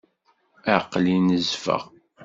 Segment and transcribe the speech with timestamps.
[0.77, 1.83] Aql-i nezfeɣ.